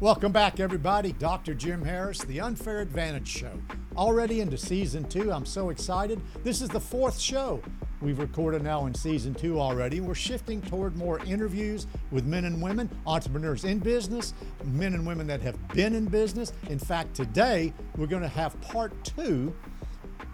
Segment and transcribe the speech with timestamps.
[0.00, 1.12] Welcome back, everybody.
[1.12, 1.52] Dr.
[1.52, 3.52] Jim Harris, The Unfair Advantage Show.
[3.98, 5.30] Already into season two.
[5.30, 6.22] I'm so excited.
[6.42, 7.62] This is the fourth show
[8.00, 10.00] we've recorded now in season two already.
[10.00, 14.32] We're shifting toward more interviews with men and women, entrepreneurs in business,
[14.64, 16.54] men and women that have been in business.
[16.70, 19.54] In fact, today we're going to have part two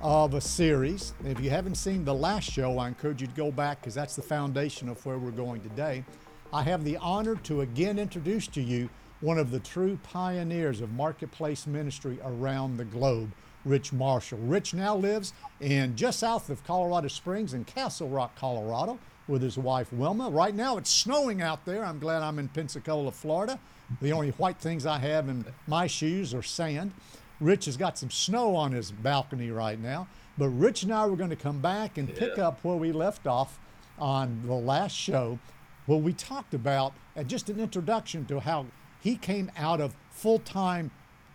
[0.00, 1.12] of a series.
[1.24, 4.14] If you haven't seen the last show, I encourage you to go back because that's
[4.14, 6.04] the foundation of where we're going today.
[6.52, 8.88] I have the honor to again introduce to you
[9.20, 13.32] one of the true pioneers of marketplace ministry around the globe,
[13.64, 14.38] Rich Marshall.
[14.38, 19.58] Rich now lives in just south of Colorado Springs in Castle Rock, Colorado, with his
[19.58, 20.30] wife Wilma.
[20.30, 21.84] Right now it's snowing out there.
[21.84, 23.58] I'm glad I'm in Pensacola, Florida.
[24.00, 26.92] The only white things I have in my shoes are sand.
[27.40, 30.08] Rich has got some snow on his balcony right now.
[30.38, 33.26] But Rich and I were going to come back and pick up where we left
[33.26, 33.58] off
[33.98, 35.38] on the last show,
[35.86, 38.66] where we talked about uh, just an introduction to how
[39.06, 40.90] he came out of full time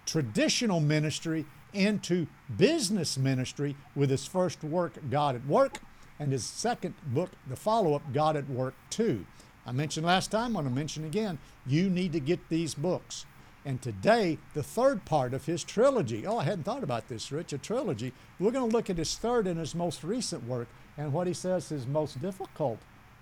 [0.06, 5.78] traditional ministry into business ministry with his first work, God at Work,
[6.20, 9.26] and his second book, the follow up, God at Work 2.
[9.66, 13.26] I mentioned last time, I'm going to mention again, you need to get these books.
[13.64, 16.28] And today, the third part of his trilogy.
[16.28, 18.12] Oh, I hadn't thought about this, Rich, a trilogy.
[18.38, 21.34] We're going to look at his third and his most recent work and what he
[21.34, 22.80] says is his most difficult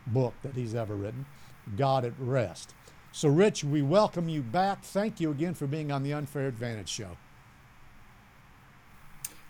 [0.07, 1.27] book that he's ever written,
[1.77, 2.73] God at Rest.
[3.11, 4.83] So, Rich, we welcome you back.
[4.83, 7.17] Thank you again for being on the Unfair Advantage Show.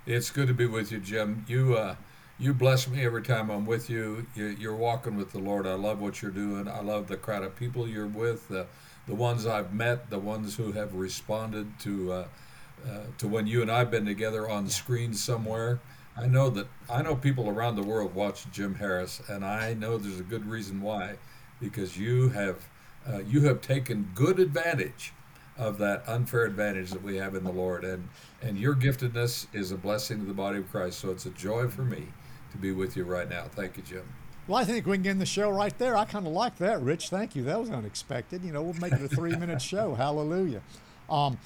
[0.05, 1.45] It's good to be with you, Jim.
[1.47, 1.95] You uh,
[2.39, 4.25] you bless me every time I'm with you.
[4.33, 5.67] You're walking with the Lord.
[5.67, 6.69] I love what you're doing.
[6.69, 8.65] I love the crowd of people you're with, the
[9.07, 12.27] the ones I've met, the ones who have responded to uh,
[12.87, 15.79] uh, to when you and I've been together on screen somewhere.
[16.15, 19.97] I know that I know people around the world watch Jim Harris, and I know
[19.97, 21.15] there's a good reason why,
[21.59, 22.67] because you have
[23.09, 25.13] uh, you have taken good advantage
[25.57, 28.07] of that unfair advantage that we have in the Lord, and
[28.41, 30.99] and your giftedness is a blessing to the body of Christ.
[30.99, 32.07] So it's a joy for me
[32.51, 33.43] to be with you right now.
[33.51, 34.13] Thank you, Jim.
[34.47, 35.95] Well, I think we can end the show right there.
[35.95, 37.09] I kind of like that, Rich.
[37.09, 37.43] Thank you.
[37.43, 38.43] That was unexpected.
[38.43, 39.93] You know, we'll make it a three-minute show.
[39.93, 40.61] Hallelujah.
[41.07, 41.37] Um,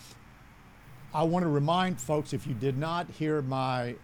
[1.14, 3.96] I want to remind folks if you did not hear my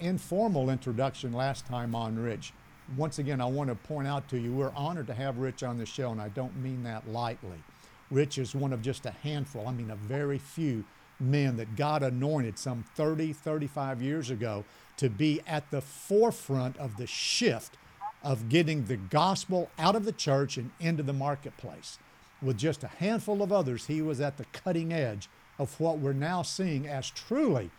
[0.00, 2.52] informal introduction last time on Rich,
[2.96, 5.78] once again, I want to point out to you we're honored to have Rich on
[5.78, 7.62] the show, and I don't mean that lightly.
[8.10, 10.84] Rich is one of just a handful, I mean, a very few
[11.18, 14.64] men that God anointed some 30, 35 years ago
[14.98, 17.76] to be at the forefront of the shift
[18.22, 21.98] of getting the gospel out of the church and into the marketplace.
[22.42, 26.12] With just a handful of others, he was at the cutting edge of what we're
[26.12, 27.70] now seeing as truly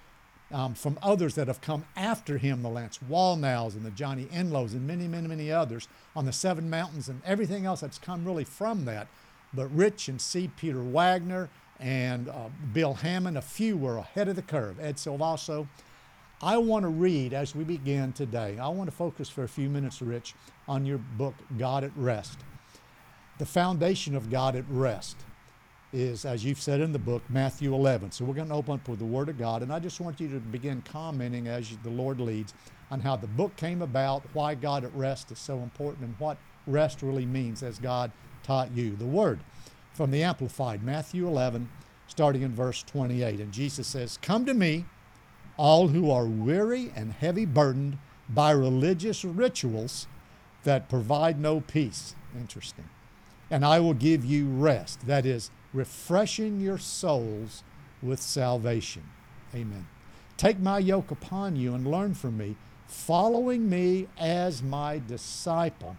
[0.52, 4.74] um, from others that have come after him, the Lance Wallnaus and the Johnny Enlows
[4.74, 8.46] and many, many, many others on the Seven Mountains and everything else that's come really
[8.46, 9.08] from that.
[9.54, 10.50] But Rich and C.
[10.56, 11.50] Peter Wagner
[11.80, 14.80] and uh, Bill Hamon, a few were ahead of the curve.
[14.80, 15.68] Ed Silvoso.
[16.42, 18.60] I want to read as we begin today.
[18.60, 20.36] I want to focus for a few minutes, Rich,
[20.68, 22.40] on your book, God at Rest.
[23.40, 25.18] The foundation of God at Rest
[25.94, 28.12] is, as you've said in the book, Matthew 11.
[28.12, 30.20] So we're going to open up with the Word of God, and I just want
[30.20, 32.54] you to begin commenting as the Lord leads
[32.92, 36.38] on how the book came about, why God at rest is so important, and what
[36.66, 38.12] rest really means as God
[38.44, 38.96] taught you.
[38.96, 39.40] The Word
[39.94, 41.70] from the Amplified, Matthew 11,
[42.08, 43.40] starting in verse 28.
[43.40, 44.86] And Jesus says, Come to me,
[45.58, 47.98] all who are weary and heavy burdened
[48.30, 50.08] by religious rituals
[50.64, 52.16] that provide no peace.
[52.38, 52.90] Interesting.
[53.50, 55.08] And I will give you rest.
[55.08, 57.64] That is, refreshing your souls
[58.02, 59.04] with salvation.
[59.54, 59.88] Amen.
[60.38, 62.56] Take my yoke upon you and learn from me,
[62.88, 65.98] following me as my disciple.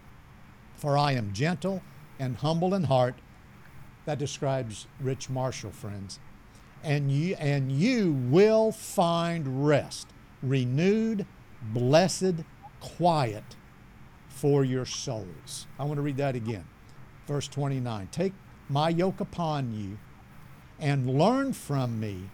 [0.76, 1.82] For I am gentle
[2.18, 3.16] and humble in heart.
[4.04, 6.18] That describes Rich Marshall, friends.
[6.84, 10.06] And you, and you will find rest,
[10.42, 11.26] renewed,
[11.72, 12.36] blessed,
[12.80, 13.56] quiet
[14.28, 15.66] for your souls.
[15.78, 16.64] I want to read that again.
[17.26, 18.08] Verse 29.
[18.12, 18.32] Take
[18.68, 19.98] my yoke upon you
[20.78, 22.30] and learn from me,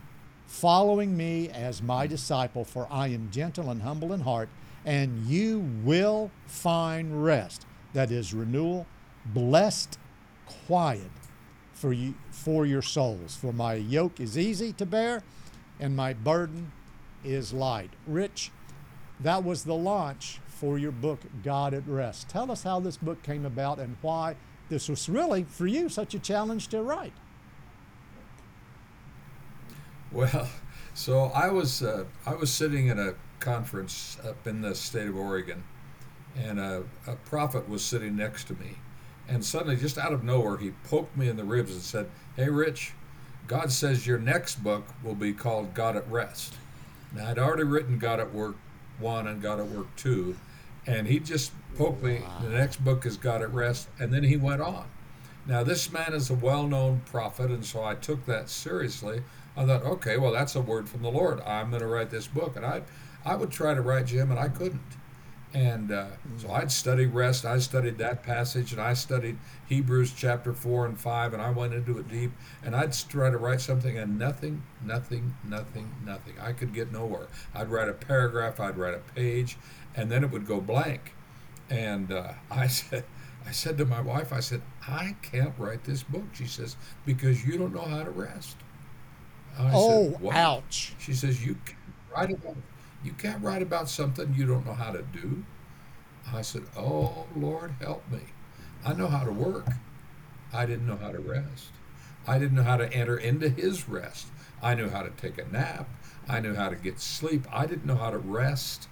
[0.46, 4.48] following me as my disciple, for I am gentle and humble in heart,
[4.84, 7.66] and you will find rest.
[7.92, 8.86] That is renewal,
[9.26, 9.98] blessed,
[10.66, 11.10] quiet
[11.72, 13.36] for you for your souls.
[13.36, 15.22] For my yoke is easy to bear,
[15.80, 16.72] and my burden
[17.24, 17.90] is light.
[18.06, 18.50] Rich,
[19.20, 22.28] that was the launch for your book, God at Rest.
[22.28, 24.36] Tell us how this book came about and why
[24.68, 27.12] this was really, for you, such a challenge to write.
[30.12, 30.48] Well,
[30.94, 35.16] so I was uh, I was sitting in a conference up in the state of
[35.16, 35.64] Oregon,
[36.36, 38.76] and a, a prophet was sitting next to me,
[39.28, 42.48] and suddenly, just out of nowhere, he poked me in the ribs and said, "Hey,
[42.48, 42.92] Rich,
[43.46, 46.54] God says your next book will be called God at Rest.
[47.14, 48.56] Now, I'd already written God at Work
[48.98, 50.36] 1 and God at Work 2,
[50.86, 52.22] and he just poked me.
[52.42, 54.86] The next book is God at Rest, and then he went on.
[55.46, 59.22] Now, this man is a well known prophet, and so I took that seriously.
[59.56, 61.40] I thought, okay, well, that's a word from the Lord.
[61.42, 62.56] I'm going to write this book.
[62.56, 62.82] And I,
[63.24, 64.80] I would try to write Jim, and I couldn't.
[65.52, 66.06] And uh,
[66.38, 67.44] so I'd study rest.
[67.44, 69.38] I studied that passage, and I studied
[69.68, 72.32] Hebrews chapter 4 and 5, and I went into it deep.
[72.64, 76.34] And I'd try to write something, and nothing, nothing, nothing, nothing.
[76.40, 77.28] I could get nowhere.
[77.54, 79.56] I'd write a paragraph, I'd write a page,
[79.96, 81.14] and then it would go blank.
[81.70, 83.04] And uh, I said,
[83.46, 86.24] I said to my wife, I said, I can't write this book.
[86.32, 88.56] She says, because you don't know how to rest.
[89.58, 90.94] I oh, said, ouch.
[90.98, 91.78] She says, you can't
[92.12, 92.56] write about
[93.04, 95.44] you can't write about something you don't know how to do.
[96.32, 98.20] I said, Oh, Lord, help me.
[98.84, 99.68] I know how to work.
[100.54, 101.70] I didn't know how to rest.
[102.26, 104.28] I didn't know how to enter into His rest.
[104.62, 105.86] I knew how to take a nap.
[106.26, 107.46] I knew how to get sleep.
[107.52, 108.88] I didn't know how to rest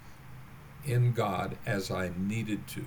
[0.85, 2.85] in God as I needed to.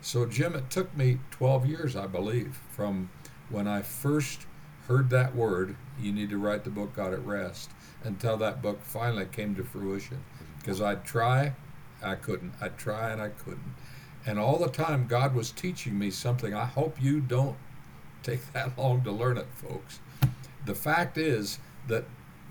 [0.00, 3.10] So, Jim, it took me 12 years, I believe, from
[3.50, 4.46] when I first
[4.88, 7.70] heard that word, you need to write the book God at Rest,
[8.02, 10.22] until that book finally came to fruition.
[10.58, 11.52] Because I'd try,
[12.02, 12.54] I couldn't.
[12.60, 13.74] I'd try and I couldn't.
[14.26, 16.54] And all the time, God was teaching me something.
[16.54, 17.56] I hope you don't
[18.22, 20.00] take that long to learn it, folks.
[20.64, 21.58] The fact is
[21.88, 22.04] that,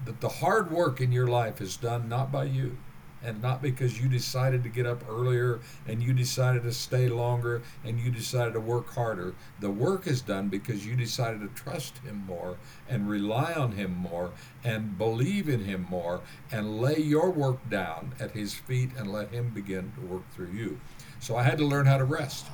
[0.06, 2.78] that the hard work in your life is done not by you
[3.24, 7.62] and not because you decided to get up earlier and you decided to stay longer
[7.84, 9.34] and you decided to work harder.
[9.60, 12.58] The work is done because you decided to trust Him more
[12.88, 14.32] and rely on Him more
[14.64, 16.22] and believe in Him more
[16.52, 20.52] and lay your work down at His feet and let Him begin to work through
[20.52, 20.80] you.
[21.20, 22.46] So I had to learn how to rest,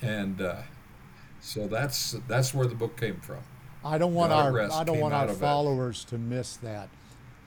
[0.00, 0.62] and uh,
[1.40, 3.40] so that's that's where the book came from.
[3.84, 6.88] I don't want our I don't want our followers to miss that.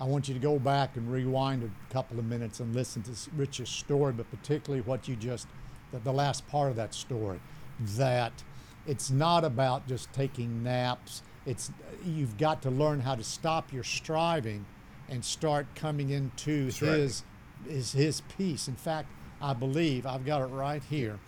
[0.01, 3.11] I want you to go back and rewind a couple of minutes and listen to
[3.35, 5.47] Rich's story, but particularly what you just,
[5.91, 7.39] the, the last part of that story,
[7.97, 8.33] that
[8.87, 11.21] it's not about just taking naps.
[11.45, 11.71] It's
[12.03, 14.65] you've got to learn how to stop your striving
[15.07, 17.23] and start coming into That's his
[17.63, 17.71] right.
[17.71, 18.67] his his peace.
[18.67, 19.07] In fact,
[19.39, 21.19] I believe I've got it right here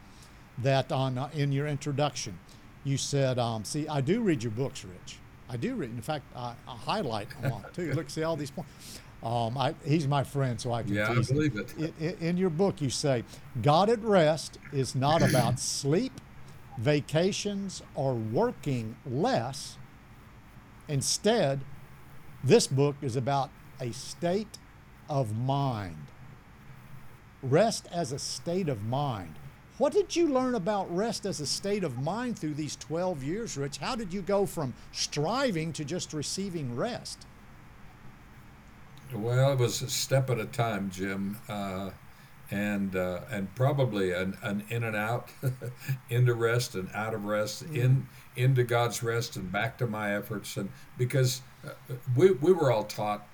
[0.57, 2.39] that on uh, in your introduction,
[2.83, 5.91] you said, um, "See, I do read your books, Rich." I do read.
[5.91, 7.93] In fact, I, I highlight a lot too.
[7.93, 8.99] Look, see all these points.
[9.23, 11.73] Um, I, he's my friend, so I can yeah, I believe it.
[11.77, 11.93] it.
[11.99, 13.23] In, in your book, you say,
[13.61, 16.19] God at rest is not about sleep,
[16.77, 19.77] vacations, or working less.
[20.89, 21.61] Instead,
[22.43, 23.49] this book is about
[23.79, 24.57] a state
[25.09, 26.07] of mind.
[27.41, 29.35] Rest as a state of mind.
[29.79, 33.57] What did you learn about rest as a state of mind through these 12 years,
[33.57, 33.77] Rich?
[33.77, 37.25] How did you go from striving to just receiving rest?
[39.11, 41.89] Well, it was a step at a time, Jim, uh,
[42.51, 45.29] and uh, and probably an, an in and out,
[46.09, 47.75] into rest and out of rest, mm.
[47.75, 51.69] in into God's rest and back to my efforts, and because uh,
[52.15, 53.27] we we were all taught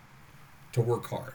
[0.74, 1.34] to work hard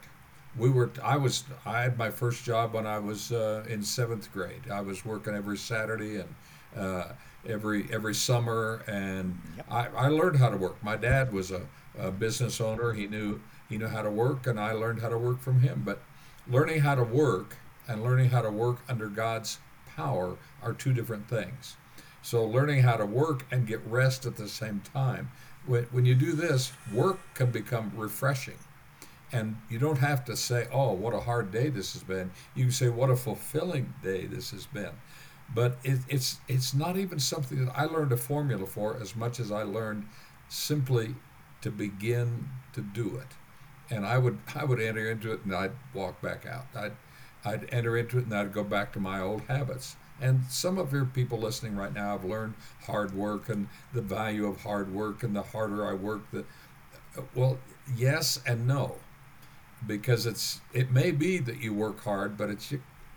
[0.57, 4.33] we were i was i had my first job when i was uh, in seventh
[4.33, 4.71] grade.
[4.71, 6.35] I was working every saturday and
[6.77, 7.13] uh,
[7.47, 9.67] every every summer and yep.
[9.71, 10.83] I, I learned how to work.
[10.83, 11.63] My dad was a,
[11.99, 12.93] a, business owner.
[12.93, 15.83] He knew he knew how to work and i learned how to work from him.
[15.85, 16.03] But
[16.49, 17.57] learning how to work
[17.89, 19.59] and learning how to work under god's
[19.97, 21.77] power are two different things.
[22.23, 25.31] So learning how to work and get rest at the same time
[25.67, 28.59] when, when you do this work can become refreshing
[29.35, 32.31] and you don't have to say, oh, what a hard day this has been.
[32.55, 34.93] You can say, what a fulfilling day this has been.
[35.53, 39.41] But it, it's, it's not even something that I learned a formula for as much
[39.41, 40.07] as I learned
[40.49, 41.17] simply
[41.63, 43.27] to begin to do it.
[43.91, 46.67] And I would, I would enter into it and I'd walk back out.
[46.77, 46.93] I'd,
[47.45, 49.97] I'd enter into it and I'd go back to my old habits.
[50.21, 54.47] And some of your people listening right now have learned hard work and the value
[54.47, 56.45] of hard work and the harder I work, the
[57.35, 57.59] well,
[57.97, 58.97] yes and no
[59.87, 62.73] because it's it may be that you work hard, but it's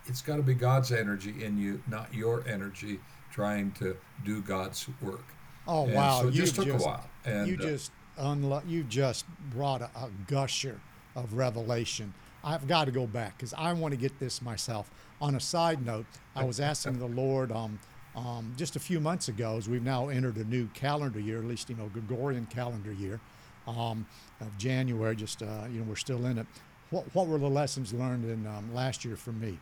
[0.05, 2.99] it's got to be God's energy in you, not your energy
[3.31, 3.95] trying to
[4.25, 5.25] do God's work.
[5.67, 6.21] Oh and wow!
[6.21, 7.09] So it just took just, a while.
[7.25, 10.79] And, you uh, just uh, unlo- you just brought a, a gusher
[11.15, 12.13] of revelation.
[12.43, 14.89] I've got to go back because I want to get this myself.
[15.19, 16.05] On a side note,
[16.35, 17.79] I was asking the Lord um,
[18.15, 21.45] um, just a few months ago, as we've now entered a new calendar year, at
[21.45, 23.19] least you know Gregorian calendar year
[23.67, 24.05] um,
[24.41, 25.15] of January.
[25.15, 26.47] Just uh, you know, we're still in it.
[26.89, 29.59] What, what were the lessons learned in um, last year for me?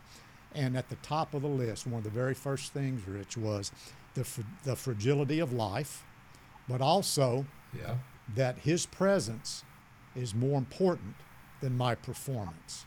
[0.54, 3.72] And at the top of the list, one of the very first things, Rich, was
[4.14, 4.26] the
[4.64, 6.04] the fragility of life,
[6.68, 7.46] but also
[7.76, 7.96] yeah.
[8.34, 9.64] that His presence
[10.14, 11.14] is more important
[11.60, 12.86] than my performance.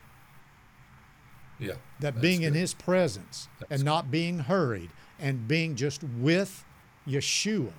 [1.58, 1.74] Yeah.
[2.00, 2.54] That being in.
[2.54, 6.64] His presence That's and not being hurried and being just with
[7.06, 7.72] Yeshua,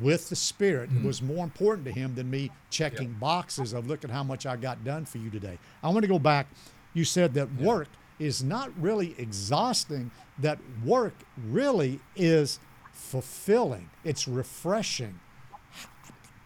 [0.00, 1.06] with the Spirit, Mm-hmm.
[1.06, 4.56] was more important to Him than me checking boxes of look at how much I
[4.56, 5.58] got done for you today.
[5.82, 6.46] I want to go back.
[6.94, 11.14] You said that work is not really exhausting, that work
[11.48, 12.58] really is
[12.92, 15.18] fulfilling, it's refreshing.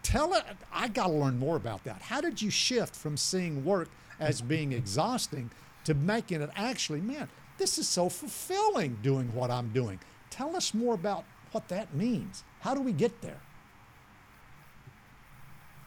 [0.02, 2.02] Tell it, I got to learn more about that.
[2.02, 3.88] How did you shift from seeing work
[4.20, 5.50] as being exhausting
[5.84, 9.98] to making it actually, man, this is so fulfilling doing what I'm doing?
[10.30, 12.44] Tell us more about what that means.
[12.64, 13.42] How do we get there?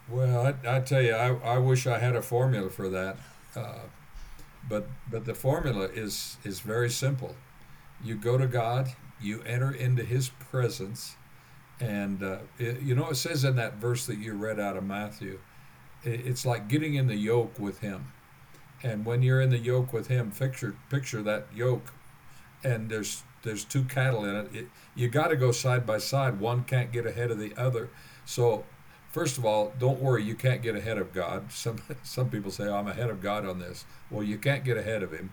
[0.08, 3.16] Well, I, I tell you, I, I wish I had a formula for that,
[3.56, 3.80] uh,
[4.68, 7.34] but but the formula is is very simple.
[8.00, 11.16] You go to God, you enter into His presence,
[11.80, 14.84] and uh, it, you know it says in that verse that you read out of
[14.84, 15.40] Matthew,
[16.04, 18.12] it, it's like getting in the yoke with Him,
[18.84, 21.92] and when you're in the yoke with Him, picture picture that yoke,
[22.62, 24.54] and there's there's two cattle in it.
[24.54, 26.40] it you got to go side by side.
[26.40, 27.90] One can't get ahead of the other.
[28.24, 28.64] So
[29.10, 31.50] First of all, don't worry, you can't get ahead of God.
[31.52, 33.84] Some some people say, I'm ahead of God on this.
[34.10, 35.32] Well, you can't get ahead of Him.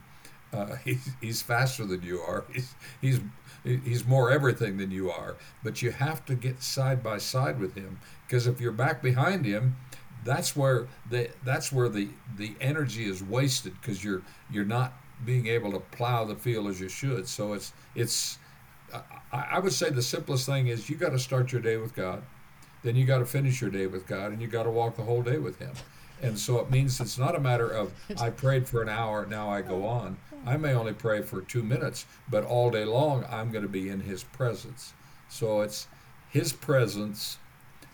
[0.54, 2.46] Uh, he's, he's faster than you are.
[2.52, 3.20] He's, he's,
[3.64, 5.36] he's more everything than you are.
[5.64, 9.46] But you have to get side by side with Him because if you're back behind
[9.46, 9.76] Him,
[10.24, 14.94] that's where the that's where the the energy is wasted because you're you're not
[15.24, 17.28] being able to plow the field as you should.
[17.28, 18.38] So it's it's
[19.32, 22.22] I, would say the simplest thing is you got to start your day with God
[22.86, 25.04] then you got to finish your day with God and you got to walk the
[25.04, 25.74] whole day with Him.
[26.22, 27.92] And so it means it's not a matter of
[28.22, 30.18] I prayed for an hour, now I go on.
[30.46, 33.90] I may only pray for two minutes, but all day long I'm going to be
[33.90, 34.94] in His presence.
[35.28, 35.88] So it's
[36.30, 37.40] His presence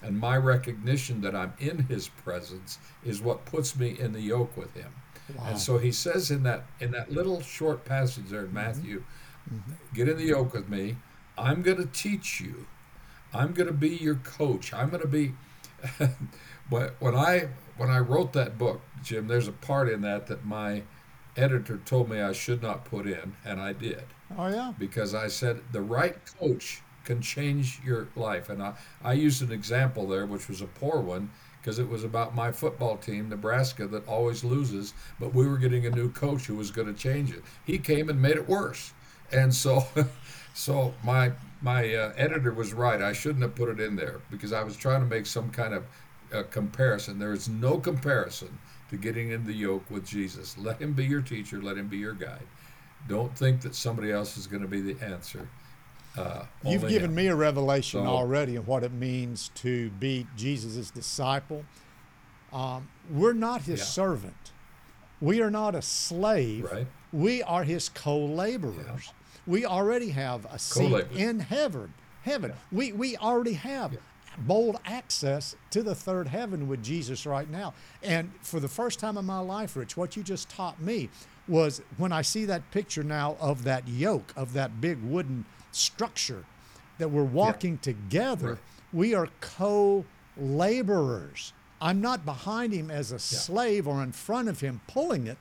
[0.04, 4.58] and my recognition that I'm in His presence is what puts me in the yoke
[4.58, 4.92] with Him.
[5.38, 5.46] Wow.
[5.50, 8.56] And so He says in that in that little short passage there in mm-hmm.
[8.56, 9.04] Matthew,
[9.52, 9.72] mm-hmm.
[9.94, 10.98] get in the yoke with me.
[11.38, 12.68] I'm going to teach you.
[13.34, 14.74] I'm going to be your coach.
[14.74, 15.34] I'm going to be.
[16.70, 20.84] when I when I wrote that book, Jim, there's a part in that that my
[21.38, 24.04] editor told me I should not put in, and I did
[24.38, 24.74] Oh, yeah.
[24.78, 28.50] because I said the right coach can change your life.
[28.50, 28.74] And I,
[29.04, 31.32] I used an example there, which was a poor one,
[31.62, 35.86] because it was about my football team, Nebraska, that always loses, but we were getting
[35.86, 37.44] a new coach who was going to change it.
[37.64, 38.94] He came and made it worse.
[39.32, 39.86] And so,
[40.54, 43.02] so my my uh, editor was right.
[43.02, 45.76] I shouldn't have put it in there because I was trying to make some kind
[45.76, 45.86] of
[46.34, 47.20] uh, comparison.
[47.20, 48.58] There is no comparison
[48.90, 50.58] to getting in the yoke with Jesus.
[50.58, 51.62] Let him be your teacher.
[51.62, 52.48] Let him be your guide.
[53.08, 55.48] Don't think that somebody else is going to be the answer.
[56.18, 60.90] Uh, You've given me a revelation So- already of what it means to be Jesus'
[60.92, 61.64] disciple.
[62.52, 63.86] Um, we're not his Yeah.
[63.86, 64.52] servant.
[65.22, 66.66] We are not a slave.
[66.72, 66.88] Right.
[67.14, 69.14] We are his co-laborers.
[69.48, 71.94] We already have a seat in heaven.
[72.24, 72.54] Heaven.
[72.72, 73.98] We we already have
[74.38, 77.74] bold access to the third heaven with Jesus right now.
[78.04, 81.10] And for the first time in my life, Rich, what you just taught me
[81.48, 86.46] was when I see that picture now of that yoke, of that big wooden structure
[86.98, 88.58] that we're walking together, Right.
[88.94, 90.06] we are co
[90.38, 91.54] laborers.
[91.82, 95.38] I'm not behind him as a slave or in front of him pulling it.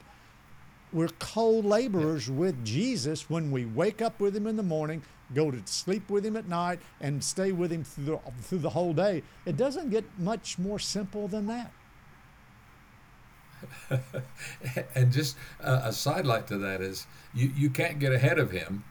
[0.93, 5.03] We're co laborers with Jesus when we wake up with him in the morning,
[5.35, 8.71] go to sleep with him at night, and stay with him through the, through the
[8.71, 9.23] whole day.
[9.45, 11.73] It doesn't get much more simple than that.
[14.95, 18.83] and just uh, a sidelight to that is you, you can't get ahead of him,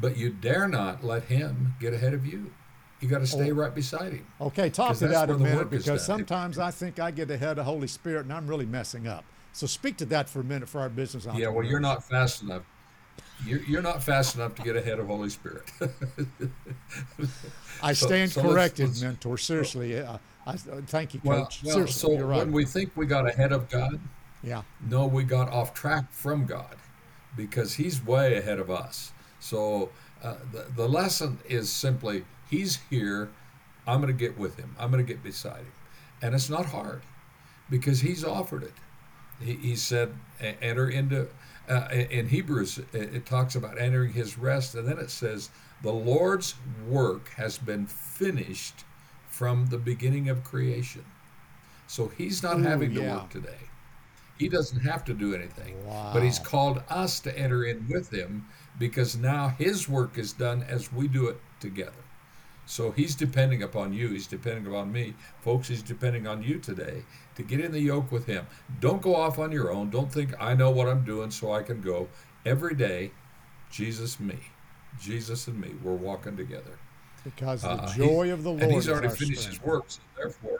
[0.00, 2.52] but you dare not let him get ahead of you.
[3.00, 4.26] You got to stay right beside him.
[4.40, 7.86] Okay, talk to that a minute because sometimes I think I get ahead of Holy
[7.86, 9.24] Spirit and I'm really messing up.
[9.52, 11.26] So speak to that for a minute for our business.
[11.34, 12.62] Yeah, well, you're not fast enough.
[13.44, 15.70] You're, you're not fast enough to get ahead of Holy Spirit.
[17.82, 19.38] I so- stand so let's- corrected, let's- mentor.
[19.38, 21.62] Seriously, uh, I, thank you, well, Coach.
[21.64, 22.38] well, Seriously, so right.
[22.38, 24.00] when we think we got ahead of God,
[24.42, 24.62] yeah.
[24.88, 26.76] No, we got off track from God
[27.36, 29.12] because He's way ahead of us.
[29.40, 29.90] So
[30.22, 33.28] uh, the, the lesson is simply He's here.
[33.86, 35.72] I'm going to get with Him, I'm going to get beside Him.
[36.22, 37.02] And it's not hard
[37.70, 38.74] because He's offered it.
[39.40, 41.28] He, he said, "E- enter into,
[41.68, 44.74] uh, in Hebrews, it, it talks about entering His rest.
[44.74, 45.50] And then it says,
[45.82, 46.54] the Lord's
[46.88, 48.84] work has been finished
[49.28, 51.04] from the beginning of creation.
[51.86, 53.68] So He's not Ooh, having to work today.
[54.38, 55.76] He doesn't have to do anything.
[55.86, 58.46] But he's called us to enter in with him
[58.78, 62.04] because now his work is done as we do it together.
[62.66, 64.08] So he's depending upon you.
[64.10, 65.14] He's depending upon me.
[65.40, 67.02] Folks, he's depending on you today
[67.34, 68.46] to get in the yoke with him.
[68.80, 69.88] Don't go off on your own.
[69.88, 72.08] Don't think I know what I'm doing so I can go.
[72.44, 73.10] Every day,
[73.70, 74.38] Jesus, me.
[75.00, 76.78] Jesus and me, we're walking together.
[77.24, 78.62] Because the uh, joy of the Lord.
[78.62, 79.60] And he's already finished strength.
[79.60, 80.58] his work, so therefore,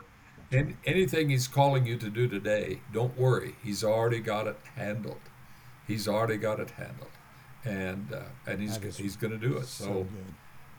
[0.50, 3.57] and anything he's calling you to do today, don't worry.
[3.62, 5.21] He's already got it handled.
[5.87, 7.11] He's already got it handled,
[7.64, 9.67] and uh, and he's he's going to do it.
[9.67, 10.07] So, so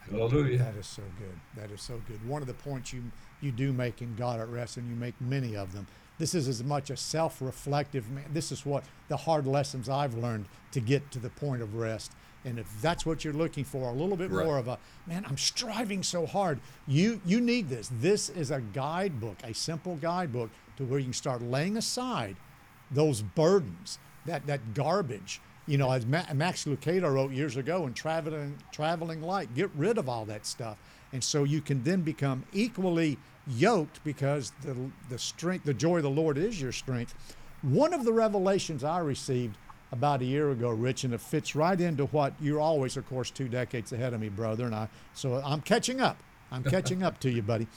[0.09, 0.57] Hallelujah.
[0.57, 1.39] That is so good.
[1.55, 2.27] That is so good.
[2.27, 3.03] One of the points you
[3.41, 5.87] you do make in God at Rest, and you make many of them.
[6.17, 8.25] This is as much a self-reflective man.
[8.33, 12.11] This is what the hard lessons I've learned to get to the point of rest.
[12.45, 14.45] And if that's what you're looking for, a little bit right.
[14.45, 14.77] more of a
[15.07, 16.59] man, I'm striving so hard.
[16.87, 17.91] You you need this.
[17.99, 22.37] This is a guidebook, a simple guidebook to where you can start laying aside
[22.91, 28.57] those burdens, that that garbage you know, as Max Lucado wrote years ago in Traveling,
[28.71, 30.79] Traveling Light, get rid of all that stuff.
[31.13, 34.75] And so you can then become equally yoked because the,
[35.09, 37.13] the strength, the joy of the Lord is your strength.
[37.61, 39.57] One of the revelations I received
[39.91, 43.31] about a year ago, Rich, and it fits right into what you're always, of course,
[43.31, 44.65] two decades ahead of me, brother.
[44.65, 46.17] And I, so I'm catching up.
[46.51, 47.67] I'm catching up to you, buddy.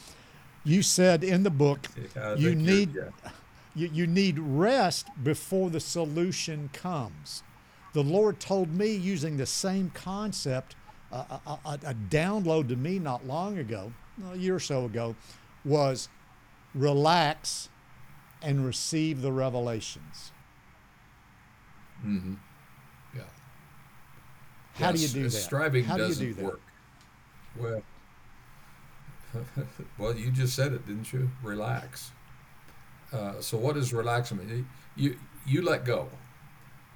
[0.65, 3.31] You said in the book, yeah, you need, yeah.
[3.75, 7.43] you, you need rest before the solution comes
[7.93, 10.77] the Lord told me using the same concept,
[11.13, 13.93] uh, a, a, a, download to me not long ago,
[14.33, 15.15] a year or so ago,
[15.65, 16.09] was
[16.75, 17.69] relax
[18.41, 20.33] and receive the revelations.
[22.05, 22.35] Mm-hmm.
[23.15, 23.23] Yeah.
[24.75, 25.31] How yes, do you do that?
[25.31, 26.47] Striving How doesn't do you do that?
[26.47, 26.61] work.
[27.59, 27.83] Well,
[29.99, 31.31] well, you just said it, didn't you?
[31.43, 32.13] Relax.
[33.13, 34.67] Uh, so, what does relax mean?
[34.97, 36.09] You you let go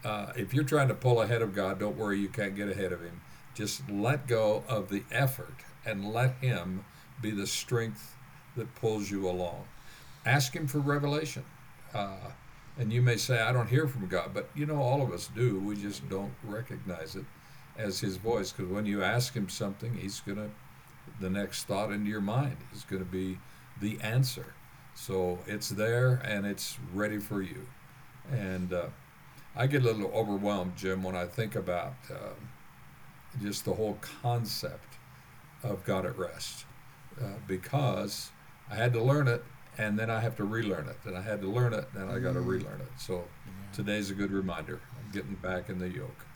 [0.06, 2.92] uh, if you're trying to pull ahead of God, don't worry, you can't get ahead
[2.92, 3.20] of Him.
[3.54, 6.84] Just let go of the effort and let Him
[7.20, 8.14] be the strength
[8.56, 9.64] that pulls you along.
[10.24, 11.44] Ask Him for revelation.
[11.92, 12.30] Uh,
[12.78, 15.30] and you may say, I don't hear from God, but you know, all of us
[15.34, 15.58] do.
[15.58, 17.24] We just don't recognize it
[17.76, 20.50] as His voice because when you ask Him something, He's going to,
[21.20, 23.38] the next thought into your mind is going to be
[23.80, 24.54] the answer.
[24.94, 27.66] So it's there and it's ready for you.
[28.30, 28.86] And, uh,
[29.58, 32.50] I get a little overwhelmed, Jim, when I think about um,
[33.42, 34.98] just the whole concept
[35.62, 36.66] of God at rest,
[37.18, 38.30] uh, because
[38.70, 39.42] I had to learn it,
[39.78, 42.18] and then I have to relearn it, and I had to learn it, and I
[42.18, 42.46] got to mm.
[42.46, 42.88] relearn it.
[42.98, 43.52] So yeah.
[43.72, 44.80] today's a good reminder.
[44.96, 46.26] I'm getting back in the yoke.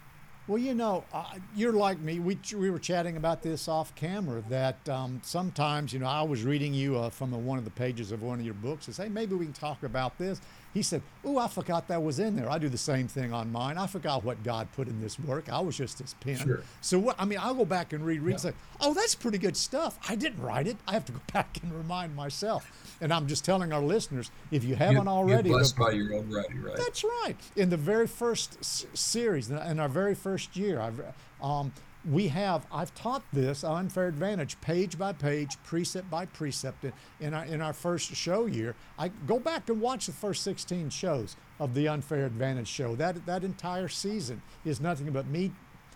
[0.47, 2.19] Well, you know, uh, you're like me.
[2.19, 6.43] We, we were chatting about this off camera that um, sometimes, you know, I was
[6.43, 8.97] reading you uh, from the, one of the pages of one of your books and
[8.97, 10.41] say, maybe we can talk about this.
[10.73, 12.51] He said, Oh, I forgot that was in there.
[12.51, 13.77] I do the same thing on mine.
[13.77, 15.51] I forgot what God put in this work.
[15.53, 16.37] I was just his pen.
[16.37, 16.63] Sure.
[16.81, 18.35] So, what, I mean, I'll go back and read, read yeah.
[18.35, 19.99] and say, Oh, that's pretty good stuff.
[20.09, 20.77] I didn't write it.
[20.87, 22.71] I have to go back and remind myself.
[23.01, 25.49] And I'm just telling our listeners, if you haven't you, already.
[25.49, 26.77] You're blessed the, by your own writing, right?
[26.77, 27.37] That's right.
[27.57, 31.01] In the very first s- series, in our very first year, I've,
[31.43, 31.73] um,
[32.09, 36.87] we have i've taught this unfair advantage page by page precept by precept
[37.21, 38.75] in our in our first show year.
[38.99, 42.95] I go back and watch the first 16 shows of the unfair advantage show.
[42.97, 45.53] That that entire season is nothing but me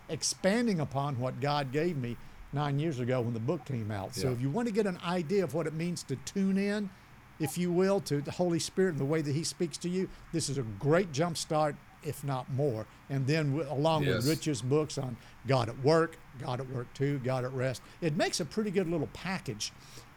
[0.09, 2.17] expanding upon what god gave me
[2.53, 4.11] nine years ago when the book came out.
[4.15, 4.23] Yeah.
[4.25, 6.91] so if you want to get an idea of what it means to tune in
[7.41, 10.09] if you will to the holy spirit and the way that he speaks to you
[10.33, 12.87] this is a great jump start if not more.
[13.11, 14.17] And then along yes.
[14.17, 18.17] with Rich's books on God at Work, God at Work 2, God at Rest, it
[18.17, 19.73] makes a pretty good little package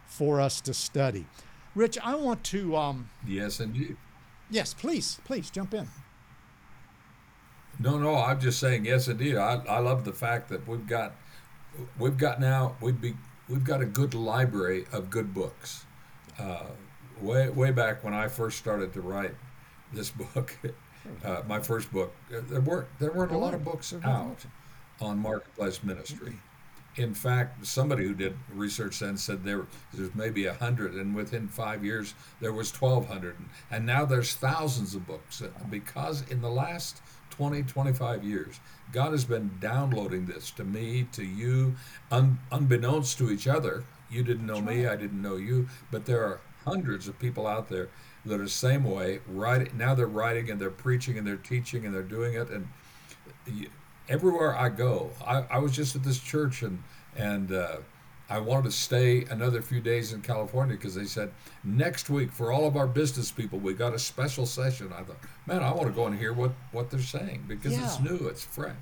[0.05, 1.25] for us to study.
[1.75, 2.75] Rich, I want to.
[2.75, 3.97] Um, yes, indeed.
[4.49, 5.87] Yes, please, please jump in.
[7.79, 9.35] No, no, I'm just saying yes, indeed.
[9.35, 11.13] I, I love the fact that we've got
[11.99, 13.13] we've got now we'd be
[13.47, 15.85] we've got a good library of good books.
[16.39, 16.65] Uh,
[17.21, 19.35] way way back when I first started to write
[19.93, 20.57] this book,
[21.23, 22.13] uh, my first book.
[22.33, 24.45] Uh, there weren't there weren't a lot of books out
[24.99, 26.37] on marketplace ministry.
[26.95, 31.47] In fact, somebody who did research then said there there's maybe a hundred, and within
[31.47, 33.35] five years there was twelve hundred,
[33.69, 37.01] and now there's thousands of books uh, because in the last
[37.37, 38.59] 20, 25 years,
[38.91, 41.75] God has been downloading this to me, to you,
[42.09, 43.83] un, unbeknownst to each other.
[44.09, 47.69] You didn't know me, I didn't know you, but there are hundreds of people out
[47.69, 47.89] there
[48.27, 49.19] that are the same way.
[49.27, 52.49] Writing now, they're writing and they're preaching and they're teaching and they're doing it.
[52.49, 52.67] And
[54.09, 56.81] everywhere I go, I, I was just at this church and
[57.15, 57.77] and uh,
[58.29, 61.31] I wanted to stay another few days in California because they said
[61.63, 64.91] next week for all of our business people we got a special session.
[64.93, 67.85] I thought, man, I want to go and hear what what they're saying because yeah.
[67.85, 68.75] it's new, it's fresh,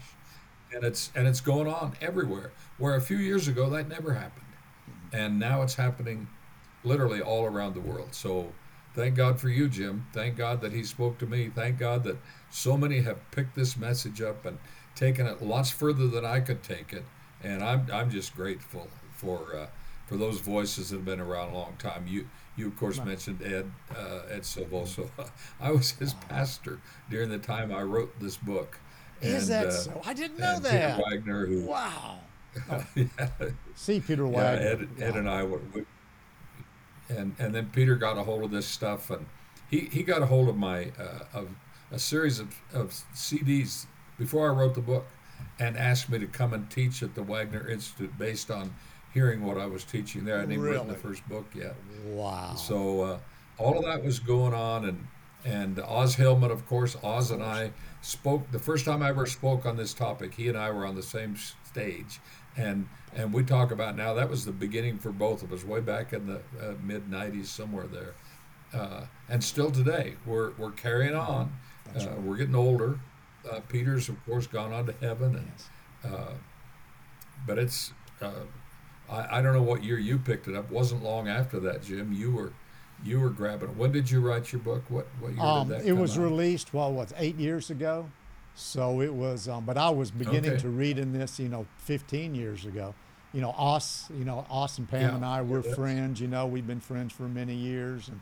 [0.74, 2.52] and it's and it's going on everywhere.
[2.78, 4.46] Where a few years ago that never happened
[5.16, 6.28] and now it's happening
[6.84, 8.14] literally all around the world.
[8.14, 8.52] So
[8.96, 10.08] thank God for you, Jim.
[10.14, 11.52] Thank God that He spoke to me.
[11.54, 12.18] Thank God that
[12.50, 14.58] so many have picked this message up and
[14.96, 17.04] taken it lots further than I could take it.
[17.44, 19.68] And I'm I'm just grateful for uh,
[20.08, 22.06] for those voices that have been around a long time.
[22.08, 25.10] You you of course mentioned Ed uh, Ed Silvoso.
[25.60, 26.80] I was his pastor
[27.10, 28.80] during the time I wrote this book.
[29.22, 30.02] Is that uh, so?
[30.06, 30.98] I didn't know that.
[30.98, 32.20] Peter Wagner, who wow.
[32.72, 32.86] Oh.
[32.96, 33.06] yeah.
[33.76, 34.66] See Peter Yeah, Wagner.
[34.66, 35.84] Ed, Ed and I were, we,
[37.10, 39.26] and and then Peter got a hold of this stuff, and
[39.70, 41.50] he, he got a hold of my uh, of
[41.92, 43.86] a series of, of CDs
[44.18, 45.06] before I wrote the book,
[45.60, 48.74] and asked me to come and teach at the Wagner Institute based on
[49.14, 50.36] hearing what I was teaching there.
[50.36, 51.76] I hadn't even written the first book yet.
[52.06, 52.56] Wow.
[52.56, 53.20] So uh,
[53.58, 55.08] all of that was going on, and
[55.46, 59.66] and Os Hillman, of course, Os and I spoke the first time I ever spoke
[59.66, 60.34] on this topic.
[60.34, 62.20] He and I were on the same stage,
[62.58, 65.80] and and we talk about now that was the beginning for both of us, way
[65.80, 68.14] back in the uh, mid '90s, somewhere there,
[68.80, 71.52] uh, and still today we're we're carrying on.
[71.96, 72.22] Uh, right.
[72.22, 73.00] We're getting older.
[73.50, 75.52] Uh, Peter's, of course, gone on to heaven, and
[76.04, 76.12] Yes.
[76.14, 76.34] uh,
[77.48, 78.32] but it's uh,
[79.10, 80.72] I, I don't know what year you picked it up.
[80.72, 82.12] wasn't long after that, Jim.
[82.12, 82.54] You were
[83.04, 83.76] you were grabbing it.
[83.78, 84.84] When did you write your book?
[84.90, 86.24] What what year Um, did that it come was out?
[86.24, 88.10] released, well, what, eight years ago?
[88.56, 90.62] So it was, um, but I was beginning Okay.
[90.62, 92.94] to read in this, you know, 15 years ago.
[93.34, 95.76] You know, us, you know, us and Pam Yeah, and I were yes.
[95.76, 96.22] friends.
[96.22, 98.08] You know, we've been friends for many years.
[98.08, 98.22] And,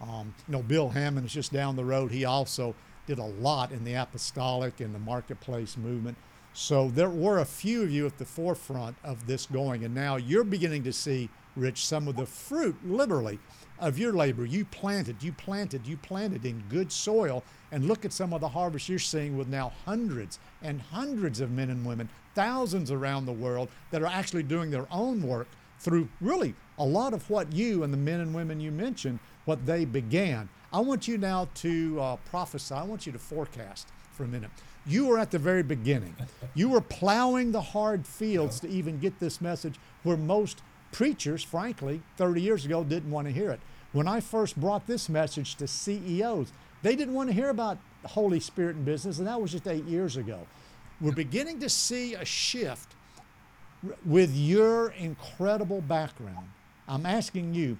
[0.00, 2.10] um, you know, Bill Hamon is just down the road.
[2.12, 2.74] He also
[3.06, 6.16] did a lot in the apostolic and the marketplace movement.
[6.54, 9.84] So there were a few of you at the forefront of this going.
[9.84, 13.38] And now you're beginning to see, Rich, some of the fruit, literally,
[13.84, 14.46] of your labor.
[14.46, 17.44] You planted, you planted, you planted in good soil.
[17.70, 21.50] And look at some of the harvest you're seeing with now hundreds and hundreds of
[21.50, 26.08] men and women, thousands around the world that are actually doing their own work through
[26.20, 29.84] really a lot of what you and the men and women you mentioned, what they
[29.84, 30.48] began.
[30.72, 32.74] I want you now to uh, prophesy.
[32.74, 34.50] I want you to forecast for a minute.
[34.86, 36.16] You were at the very beginning.
[36.56, 42.00] You were plowing the hard fields to even get this message where most preachers, frankly,
[42.16, 43.58] 30 years ago didn't want to hear it.
[43.94, 46.52] When I first brought this message to CEOs,
[46.82, 49.84] they didn't want to hear about Holy Spirit in business, and that was just eight
[49.84, 50.48] years ago.
[51.00, 52.92] We're beginning to see a shift
[54.04, 56.48] with your incredible background.
[56.88, 57.78] I'm asking you,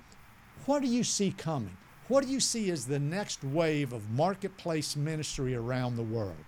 [0.67, 1.77] what do you see coming?
[2.07, 6.45] What do you see as the next wave of marketplace ministry around the world?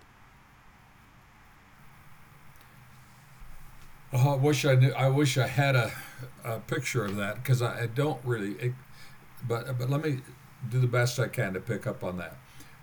[4.13, 4.93] Oh, I wish I knew.
[4.93, 5.91] I wish I had a,
[6.45, 8.51] a picture of that because I, I don't really.
[8.53, 8.73] It,
[9.47, 10.21] but but let me
[10.69, 12.37] do the best I can to pick up on that.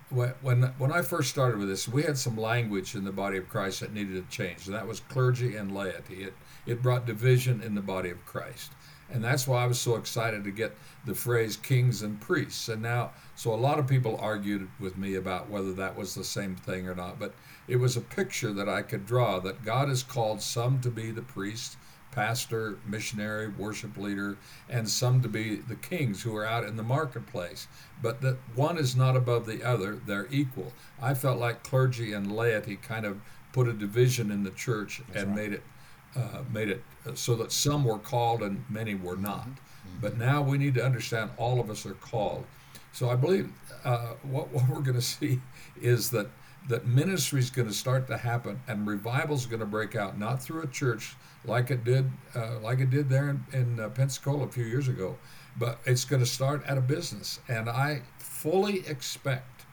[0.09, 3.37] When when when I first started with this, we had some language in the body
[3.37, 6.23] of Christ that needed to change, and that was clergy and laity.
[6.23, 6.33] It
[6.65, 8.71] it brought division in the body of Christ,
[9.11, 12.69] and that's why I was so excited to get the phrase kings and priests.
[12.69, 16.23] And now, so a lot of people argued with me about whether that was the
[16.23, 17.33] same thing or not, but
[17.67, 21.11] it was a picture that I could draw that God has called some to be
[21.11, 21.77] the priest,
[22.15, 24.37] pastor, missionary, worship leader,
[24.69, 27.67] and some to be the kings who are out in the marketplace.
[28.01, 30.71] But that one is not above the other, they're equal.
[31.01, 33.19] I felt like clergy and laity kind of
[33.51, 35.35] put a division in the church and right.
[35.35, 35.63] made it
[36.15, 39.49] uh, made it uh, so that some were called and many were not.
[39.99, 42.45] But now we need to understand all of us are called.
[42.93, 43.51] So I believe
[43.83, 45.41] uh, what, what we're going to see
[45.81, 46.27] is that
[46.67, 50.17] that ministry is going to start to happen and revival is going to break out
[50.17, 51.15] not through a church
[51.47, 54.87] like it did uh, like it did there in, in uh, Pensacola a few years
[54.87, 55.17] ago,
[55.57, 57.39] but it's going to start at a business.
[57.47, 59.65] And I fully expect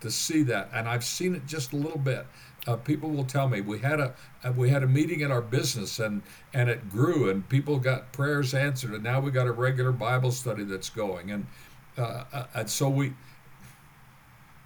[0.00, 2.26] to see that, and I've seen it just a little bit.
[2.66, 5.40] Uh, people will tell me we had a uh, we had a meeting in our
[5.40, 9.52] business and and it grew and people got prayers answered and now we got a
[9.52, 11.46] regular Bible study that's going and
[11.96, 13.14] uh, uh, and so we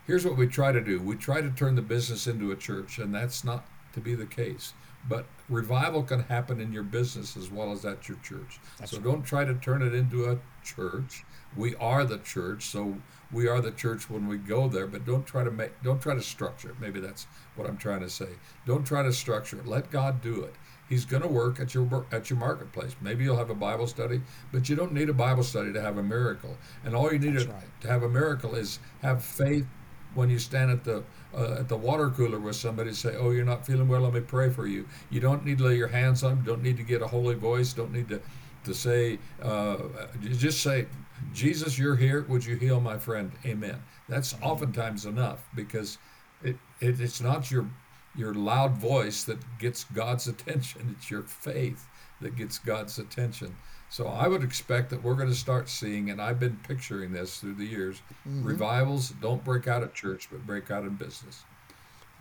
[0.07, 1.01] here's what we try to do.
[1.01, 4.27] We try to turn the business into a church and that's not to be the
[4.27, 4.75] case.
[5.09, 8.59] But revival can happen in your business as well as at your church.
[8.79, 9.05] That's so right.
[9.05, 11.25] don't try to turn it into a church.
[11.57, 12.97] We are the church so
[13.31, 16.15] we are the church when we go there but don't try to make don't try
[16.15, 16.77] to structure it.
[16.81, 18.29] Maybe that's what i'm trying to say.
[18.67, 19.67] Don't try to structure it.
[19.67, 20.55] Let god do it.
[20.89, 22.97] He's going to work at your at your marketplace.
[23.01, 25.99] Maybe you'll have a bible study but you don't need a bible study to have
[25.99, 26.57] a miracle.
[26.83, 27.65] And all you need to, right.
[27.83, 29.67] to have a miracle is have faith
[30.15, 31.03] when you stand at the
[31.37, 34.21] uh, at the water cooler with somebody say oh you're not feeling well let me
[34.21, 34.87] pray for you.
[35.11, 37.35] You don't need to lay your hands on them don't need to get a holy
[37.35, 38.21] voice don't need to
[38.65, 39.77] to say uh,
[40.23, 40.87] just say
[41.33, 42.25] jesus you're here.
[42.29, 43.31] Would you heal my friend?
[43.45, 43.83] Amen.
[44.09, 45.99] That's oftentimes enough because
[46.43, 47.69] it, it it's not your
[48.17, 50.95] your loud voice that gets god's attention.
[50.97, 51.87] It's your faith
[52.21, 53.55] that gets god's attention
[53.95, 57.39] So I would expect that we're going to start seeing, and I've been picturing this
[57.39, 58.43] through the years, mm-hmm.
[58.43, 61.45] revivals don't break out at church, but break out in business.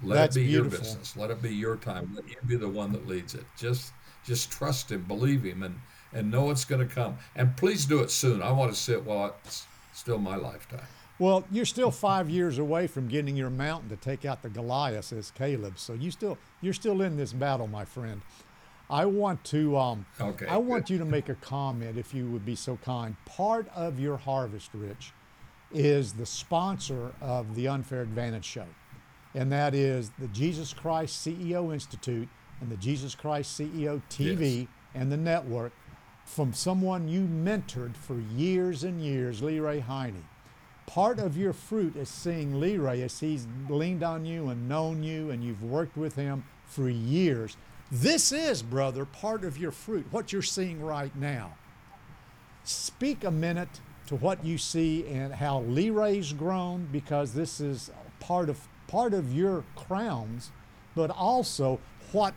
[0.04, 0.78] Let That's it be beautiful.
[0.78, 1.18] your business.
[1.18, 2.12] Let it be your time.
[2.14, 3.44] Let you be the one that leads it.
[3.58, 3.92] Just
[4.24, 5.80] just trust him, believe him, and
[6.14, 7.18] and know it's going to come.
[7.36, 8.44] And please do it soon.
[8.44, 10.86] I want to see it while it's still my lifetime.
[11.18, 15.12] Well, you're still five years away from getting your mountain to take out the Goliath,
[15.12, 15.80] as Caleb.
[15.80, 18.22] So you still you're still in this battle, my friend.
[18.94, 22.46] I want to um, okay, I want you to make a comment, if you would
[22.46, 23.16] be so kind.
[23.26, 25.14] Part of your harvest, Rich,
[25.74, 28.68] is the sponsor of the Unfair Advantage Show,
[29.34, 32.30] and that is the Jesus Christ CEO Institute
[32.62, 34.68] and the Jesus Christ CEO TV yes.
[34.94, 35.74] and the network
[36.24, 40.24] from someone you mentored for years and years, Leroy Heine.
[40.86, 45.32] Part of your fruit is seeing Leroy as he's leaned on you and known you
[45.32, 47.58] and you've worked with him for years.
[47.92, 51.54] This is, brother, part of your fruit, what you're seeing right now.
[52.64, 58.50] Speak a minute to what you see and how Leroy's grown because this is part
[58.50, 60.52] of part of your crowns,
[60.96, 61.80] but also
[62.12, 62.34] what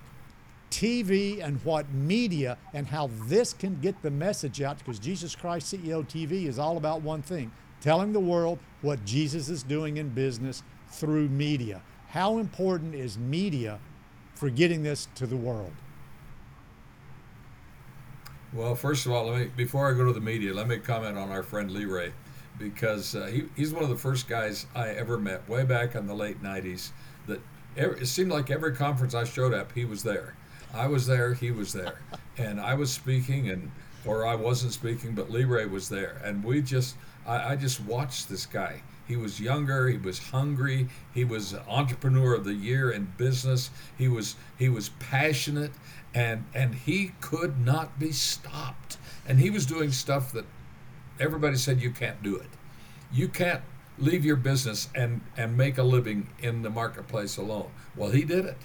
[0.71, 5.73] TV and what media and how this can get the message out because Jesus Christ
[5.73, 10.09] CEO TV is all about one thing telling the world what Jesus is doing in
[10.09, 11.83] business through media.
[12.09, 13.79] How important is media
[14.37, 15.73] for getting this to the world?
[18.53, 21.19] Well, first of all, let me before I go to the media, let me comment
[21.19, 22.13] on our friend Lee Leroy
[22.59, 26.07] because uh, he, he's one of the first guys I ever met way back in
[26.07, 26.91] the late 90s
[27.27, 27.41] that
[27.77, 30.35] every, it seemed like every conference I showed up, he was there.
[30.73, 32.01] I was there, he was there.
[32.39, 33.71] And I was speaking and
[34.05, 36.21] or I wasn't speaking, but Lee Leroy was there.
[36.25, 36.97] And we just
[37.27, 38.83] I, I just watched this guy.
[39.07, 39.89] He was younger.
[39.89, 40.89] He was hungry.
[41.15, 43.71] He was entrepreneur of the year in business.
[43.97, 45.73] He was he was passionate,
[46.15, 48.99] and and he could not be stopped.
[49.29, 50.45] And he was doing stuff that
[51.21, 52.49] everybody said you can't do it.
[53.13, 53.63] You can't
[53.99, 57.71] leave your business and and make a living in the marketplace alone.
[57.97, 58.59] Well, he did it,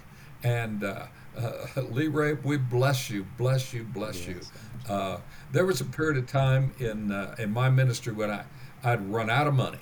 [0.43, 0.84] and.
[0.84, 1.06] Uh,
[1.38, 4.51] uh, Leroy, we bless you, bless you, bless yes.
[4.88, 4.93] you.
[4.93, 5.19] Uh,
[5.51, 8.43] there was a period of time in uh, in my ministry when I
[8.84, 9.80] I'd run out of money,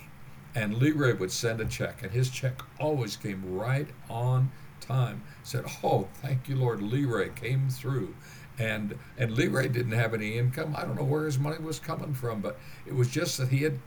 [0.56, 5.24] and Leroy would send a check, and his check always came right on time.
[5.44, 8.16] Said, "Oh, thank you, Lord." Leroy came through,
[8.58, 10.76] and and Leroy didn't have any income.
[10.78, 13.64] I don't know where his money was coming from, but it was just that he
[13.64, 13.80] had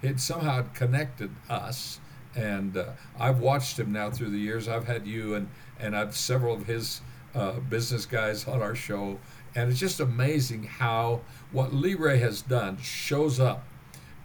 [0.00, 2.00] he had somehow connected us.
[2.36, 2.86] And uh,
[3.18, 4.66] I've watched him now through the years.
[4.68, 5.48] I've had you and
[5.78, 7.00] and I've several of his
[7.34, 9.18] uh, business guys on our show,
[9.54, 11.20] and it's just amazing how
[11.52, 13.66] what Leroy has done shows up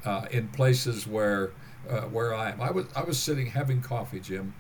[0.06, 1.52] uh, in places where
[1.88, 2.62] uh, where I am.
[2.62, 4.54] I was I was sitting having coffee, Jim,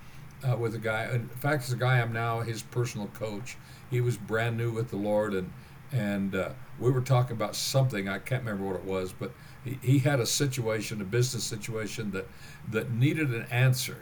[0.47, 1.09] uh, with a guy.
[1.13, 3.57] In fact, the guy I'm now his personal coach.
[3.89, 5.51] He was brand new with the Lord, and
[5.91, 9.31] and uh, we were talking about something I can't remember what it was, but
[9.63, 12.27] he, he had a situation, a business situation that
[12.71, 13.97] that needed an answer.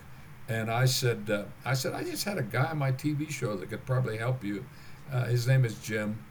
[0.50, 3.58] And I said, uh, I said, I just had a guy on my TV show
[3.58, 4.64] that could probably help you.
[5.12, 6.24] Uh, his name is Jim,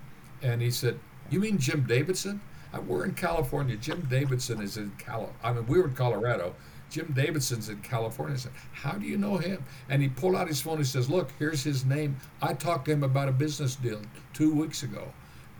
[0.42, 0.98] and he said,
[1.30, 2.40] "You mean Jim Davidson?"
[2.86, 3.76] We're in California.
[3.76, 5.32] Jim Davidson is in Cal.
[5.42, 6.54] I mean, we were in Colorado.
[6.90, 8.34] Jim Davidson's in California.
[8.34, 9.64] I said, How do you know him?
[9.88, 10.78] And he pulled out his phone.
[10.78, 12.16] He says, Look, here's his name.
[12.40, 14.00] I talked to him about a business deal
[14.32, 15.12] two weeks ago.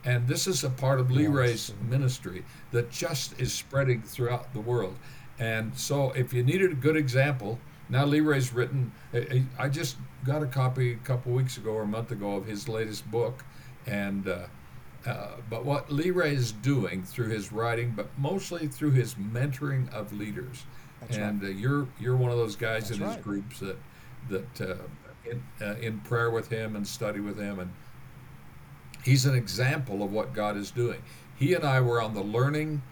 [0.05, 4.97] And this is a part of Leroy's ministry that just is spreading throughout the world.
[5.39, 7.59] And so, if you needed a good example,
[7.89, 8.93] now Leroy's written.
[9.59, 12.69] I just got a copy a couple weeks ago or a month ago of his
[12.69, 13.45] latest book,
[13.87, 14.47] and uh,
[15.07, 20.13] uh, but what Leroy is doing through his writing, but mostly through his mentoring of
[20.13, 20.65] leaders,
[21.01, 21.51] That's and right.
[21.51, 23.77] uh, you're you're one of those guys That's in his groups that
[24.29, 27.71] that uh, in, uh, in prayer with him and study with him, and
[29.05, 31.03] he's an example of what God is doing.
[31.37, 32.83] He and I were on the learning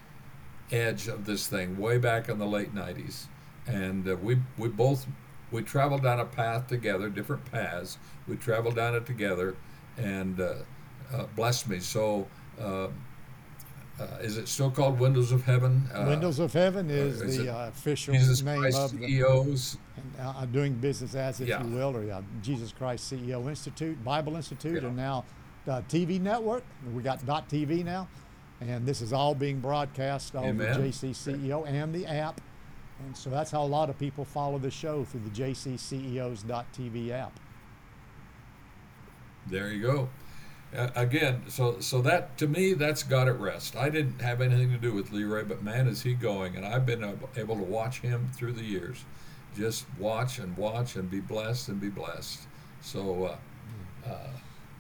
[0.71, 3.27] edge of this thing way back in the late '90s,
[3.67, 5.07] and uh, we we both
[5.51, 7.99] we traveled down a path together, different paths.
[8.27, 9.55] We traveled down it together,
[9.97, 10.55] and uh,
[11.37, 11.81] blessed me.
[11.81, 12.27] So,
[13.99, 15.89] uh, uh, is it still called Windows of Heaven?
[15.95, 19.79] Uh, Windows of Heaven is, is the official Jesus name Christ of CEOs.
[20.17, 21.63] the uh, doing business as, if yeah.
[21.63, 24.89] you will, or Jesus Christ CEO Institute, Bible Institute, yeah.
[24.89, 25.25] and now
[25.67, 26.65] TV network.
[26.93, 28.09] We got .tv now,
[28.61, 30.77] and this is all being broadcast over Amen.
[30.77, 32.41] JCCEO and the app.
[33.05, 37.39] And so that's how a lot of people follow the show through the JCCEOs.tv app.
[39.47, 40.09] There you go
[40.75, 43.77] again, so so that to me, that's God at rest.
[43.77, 46.57] I didn't have anything to do with Leroy, but man, is he going?
[46.57, 47.05] And I've been
[47.37, 49.05] able to watch him through the years,
[49.57, 52.41] just watch and watch and be blessed and be blessed.
[52.81, 54.29] So uh, uh,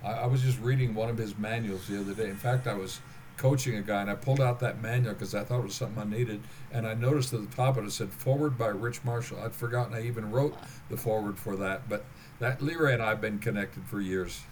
[0.04, 2.28] I, I, was just reading one of his manuals the other day.
[2.28, 3.00] In fact, I was
[3.36, 6.02] coaching a guy, and I pulled out that manual because I thought it was something
[6.02, 9.04] I needed, and I noticed at the top of it, it said "Foreword by Rich
[9.04, 10.56] Marshall." I'd forgotten I even wrote
[10.88, 12.04] the foreword for that, but
[12.40, 14.42] that Leroy and I've been connected for years.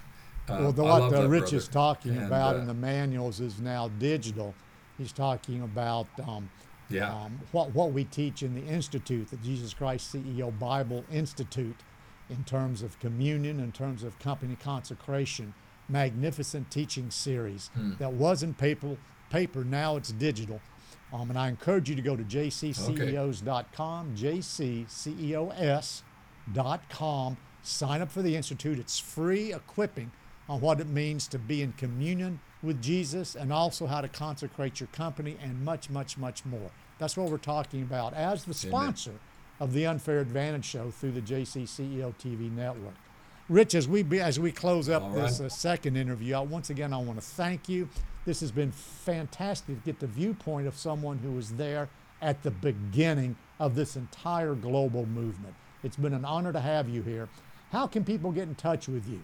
[0.48, 1.56] Uh, well, the, what uh, Rich brother.
[1.56, 4.54] is talking and, about uh, in the manuals is now digital.
[4.98, 6.50] He's talking about um,
[6.90, 7.14] yeah.
[7.14, 11.76] Um, what what we teach in the institute, the Jesus Christ CEO Bible Institute,
[12.28, 15.54] in terms of communion, in terms of company consecration.
[15.88, 17.94] Magnificent teaching series hmm.
[17.98, 18.96] that was in paper.
[19.30, 20.60] Paper now it's digital.
[21.12, 24.86] Um, and I encourage you to go to jcceos.com, jcceos.com.
[27.64, 28.78] Sign up for the Institute.
[28.78, 30.10] It's free equipping
[30.48, 34.80] on what it means to be in communion with Jesus and also how to consecrate
[34.80, 36.70] your company and much, much, much more.
[36.98, 39.20] That's what we're talking about as the sponsor Amen.
[39.60, 42.94] of the Unfair Advantage Show through the JC CEO TV network.
[43.48, 45.14] Rich, as we as we close up right.
[45.14, 47.88] this uh, second interview, I, once again I want to thank you.
[48.24, 51.88] This has been fantastic to get the viewpoint of someone who was there
[52.20, 55.54] at the beginning of this entire global movement.
[55.82, 57.28] It's been an honor to have you here.
[57.72, 59.20] How can people get in touch with you?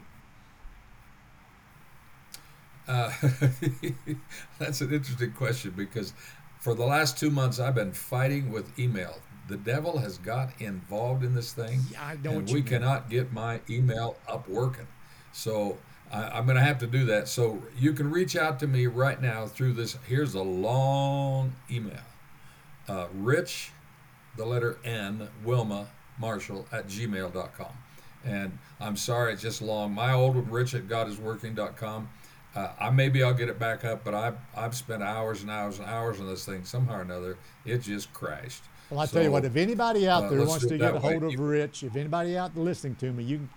[2.89, 3.13] Uh,
[4.59, 6.15] that's an interesting question because
[6.59, 9.19] for the last two months I've been fighting with email.
[9.49, 12.65] The devil has got involved in this thing, yeah, I know and we mean.
[12.65, 14.87] cannot get my email up working.
[15.33, 15.79] So
[16.13, 17.29] I, am going to have to do that.
[17.29, 19.97] So you can reach out to me right now through this.
[20.07, 22.01] Here's a long email.
[22.89, 23.73] Uh, Rich,
[24.37, 27.73] the letter N, Wilma Marshall at gmail.com.
[28.25, 29.95] And I'm sorry, it's just long.
[29.95, 32.09] My old one, Rich at godisworking.com.
[32.59, 35.79] Uh, I maybe I'll get it back up, but I've I've spent hours and hours
[35.79, 36.65] and hours on this thing.
[36.65, 38.65] Somehow or another, it just crashed.
[38.91, 40.99] Well, I so, tell you what, if anybody out uh, there wants to get a
[40.99, 41.35] hold way.
[41.35, 43.51] of Rich, if anybody out there listening to me, you can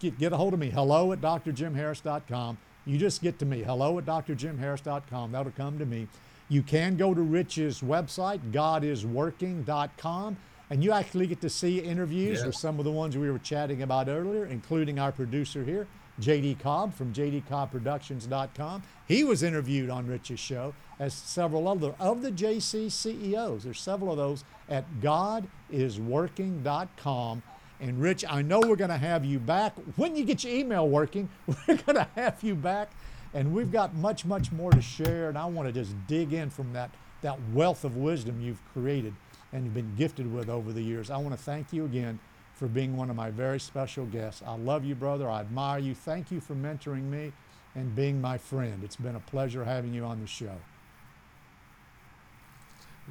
[0.00, 0.70] get, get a hold of me.
[0.70, 2.58] Hello at drjimharris.com.
[2.84, 3.62] You just get to me.
[3.62, 5.30] Hello at drjimharris.com.
[5.30, 6.08] That'll come to me.
[6.48, 10.36] You can go to Rich's website, godisworking.com,
[10.70, 12.46] and you actually get to see interviews yes.
[12.46, 15.86] with some of the ones we were chatting about earlier, including our producer here,
[16.20, 18.82] JD Cobb from jdcobbproductions.com.
[19.06, 23.64] He was interviewed on Rich's show, as several other of the JC CEOs.
[23.64, 27.42] There's several of those at godisworking.com.
[27.80, 29.74] And Rich, I know we're going to have you back.
[29.96, 32.90] When you get your email working, we're going to have you back.
[33.34, 35.28] And we've got much, much more to share.
[35.28, 36.90] And I want to just dig in from that,
[37.22, 39.14] that wealth of wisdom you've created
[39.52, 41.10] and you've been gifted with over the years.
[41.10, 42.18] I want to thank you again
[42.58, 44.42] for being one of my very special guests.
[44.44, 45.30] I love you, brother.
[45.30, 45.94] I admire you.
[45.94, 47.32] Thank you for mentoring me
[47.76, 48.82] and being my friend.
[48.82, 50.56] It's been a pleasure having you on the show.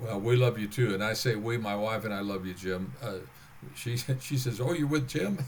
[0.02, 1.58] Well, we love you too, and I say we.
[1.58, 2.94] My wife and I love you, Jim.
[3.02, 3.16] Uh,
[3.74, 5.40] she she says, "Oh, you're with Jim,"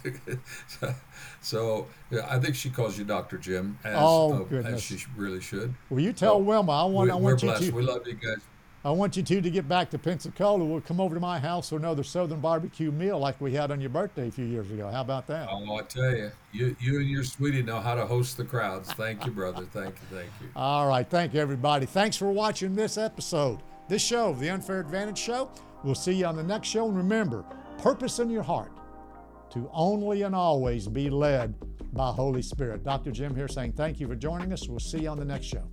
[1.41, 3.77] so yeah, I think she calls you Doctor Jim.
[3.83, 5.75] As, oh uh, as she really should.
[5.89, 7.07] Well, you tell so Wilma I want.
[7.07, 7.63] We, I want you blessed.
[7.65, 7.71] to.
[7.71, 8.39] We love you guys.
[8.85, 10.63] I want you two to get back to Pensacola.
[10.63, 13.81] We'll come over to my house for another Southern barbecue meal like we had on
[13.81, 14.89] your birthday a few years ago.
[14.89, 15.49] How about that?
[15.51, 18.93] Oh, I tell you, you, you and your sweetie know how to host the crowds.
[18.93, 19.65] Thank you, brother.
[19.73, 20.17] Thank you.
[20.17, 20.47] Thank you.
[20.55, 21.07] All right.
[21.09, 21.85] Thank you, everybody.
[21.85, 25.51] Thanks for watching this episode, this show, The Unfair Advantage Show.
[25.83, 26.87] We'll see you on the next show.
[26.87, 27.43] And remember,
[27.79, 28.71] purpose in your heart
[29.51, 31.53] to only and always be led
[31.91, 32.85] by Holy Spirit.
[32.85, 33.11] Dr.
[33.11, 34.69] Jim here saying thank you for joining us.
[34.69, 35.67] We'll see you on the next show.